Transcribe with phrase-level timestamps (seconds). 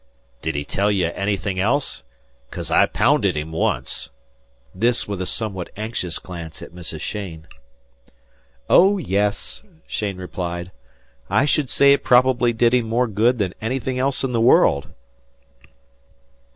[0.41, 2.01] "Did he tell ye anything else?
[2.49, 4.09] 'Cause I pounded him once."
[4.73, 7.01] This with a somewhat anxious glance at Mrs.
[7.01, 7.45] Cheyne.
[8.67, 10.71] "Oh, yes," Cheyne replied.
[11.29, 14.89] "I should say it probably did him more good than anything else in the world."